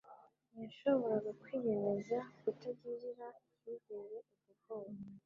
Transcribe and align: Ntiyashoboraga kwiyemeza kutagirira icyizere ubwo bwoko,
Ntiyashoboraga 0.51 1.31
kwiyemeza 1.41 2.17
kutagirira 2.39 3.27
icyizere 3.51 4.15
ubwo 4.51 4.53
bwoko, 4.59 4.99